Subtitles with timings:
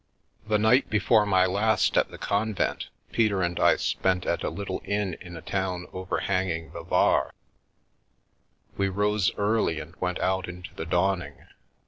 [0.47, 4.81] The night before my last at the convent Peter and I spent at a little
[4.83, 7.31] inn in a town overhanging the Var;
[8.75, 11.45] we rose early and went out into the dawning.